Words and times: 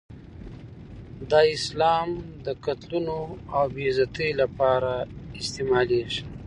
دا 1.31 1.41
اسلام 1.57 2.07
د 2.45 2.47
قتلونو 2.65 3.19
او 3.55 3.63
بې 3.73 3.83
عزتۍ 3.89 4.29
لپاره 4.41 4.93
استعمالېږي. 5.39 6.21